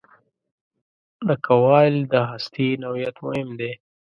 [1.27, 3.71] د کوایل د هستې نوعیت مهم دی.